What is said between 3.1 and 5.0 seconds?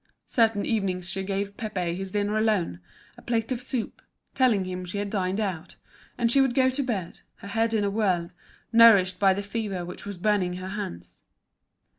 a plate of soup, telling him she